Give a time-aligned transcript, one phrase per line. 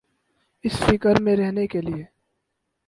[0.63, 2.03] اس فکر میں رہنے کیلئے۔